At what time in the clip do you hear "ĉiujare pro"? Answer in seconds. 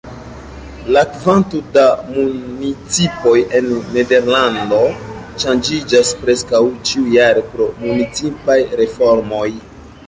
6.91-7.71